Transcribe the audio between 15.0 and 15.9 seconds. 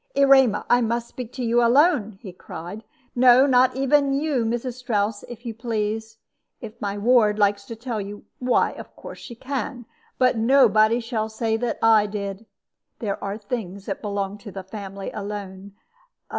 alone.